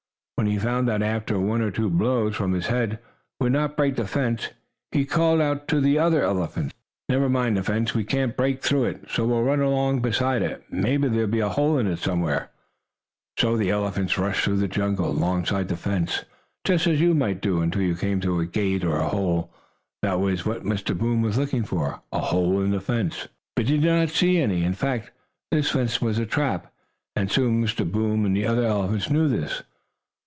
When 0.35 0.47
he 0.49 0.57
found 0.57 0.87
that 0.87 1.03
after 1.03 1.37
one 1.39 1.61
or 1.61 1.69
two 1.69 1.87
blows 1.87 2.35
from 2.35 2.53
his 2.53 2.65
head 2.65 2.97
would 3.39 3.51
not 3.51 3.77
break 3.77 3.95
the 3.95 4.07
fence, 4.07 4.49
he 4.91 5.05
called 5.05 5.39
out 5.39 5.67
to 5.67 5.79
the 5.79 5.99
other 5.99 6.23
elephants: 6.23 6.73
"Never 7.07 7.29
mind 7.29 7.57
the 7.57 7.61
fence! 7.63 7.93
We 7.93 8.03
can't 8.03 8.35
break 8.35 8.63
through 8.63 8.85
it, 8.85 9.03
so 9.07 9.23
we'll 9.27 9.43
run 9.43 9.59
along 9.59 10.01
beside 10.01 10.41
it. 10.41 10.63
Maybe 10.71 11.07
there'll 11.09 11.27
be 11.27 11.41
a 11.41 11.49
hole 11.49 11.77
in 11.77 11.85
it 11.85 11.99
somewhere." 11.99 12.49
So 13.37 13.55
the 13.55 13.69
elephants 13.69 14.17
rushed 14.17 14.43
through 14.43 14.57
the 14.57 14.67
jungle, 14.67 15.11
alongside 15.11 15.61
of 15.65 15.67
the 15.67 15.75
fence, 15.77 16.25
just 16.63 16.87
as 16.87 16.99
you 16.99 17.13
might 17.13 17.39
do, 17.39 17.61
until 17.61 17.83
you 17.83 17.93
came 17.95 18.19
to 18.21 18.39
a 18.39 18.45
gate, 18.47 18.83
or 18.83 18.97
hole. 18.97 19.53
That 20.01 20.19
was 20.19 20.43
what 20.43 20.63
Mr. 20.63 20.97
Boom 20.97 21.21
was 21.21 21.37
looking 21.37 21.65
for 21.65 22.01
a 22.11 22.17
hole 22.19 22.63
in 22.63 22.71
the 22.71 22.81
fence. 22.81 23.27
But 23.55 23.67
he 23.67 23.77
did 23.77 23.85
not 23.91 24.09
see 24.09 24.39
any. 24.39 24.63
In 24.63 24.73
fact, 24.73 25.11
this 25.51 25.69
fence 25.69 26.01
was 26.01 26.17
a 26.17 26.25
trap, 26.25 26.73
and 27.15 27.29
soon 27.31 27.63
Mr. 27.63 27.89
Boom 27.89 28.25
and 28.25 28.35
the 28.35 28.47
other 28.47 28.65
elephants 28.65 29.07
knew 29.11 29.27
this. 29.27 29.61